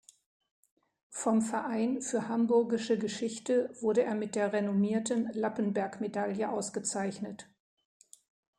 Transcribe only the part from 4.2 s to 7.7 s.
der renommierten Lappenberg-Medaille ausgezeichnet.